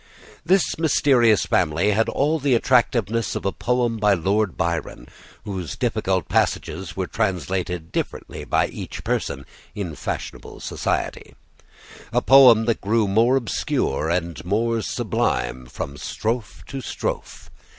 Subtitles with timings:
[0.43, 5.07] This mysterious family had all the attractiveness of a poem by Lord Byron,
[5.45, 9.45] whose difficult passages were translated differently by each person
[9.75, 11.35] in fashionable society;
[12.11, 17.51] a poem that grew more obscure and more sublime from strophe to strophe.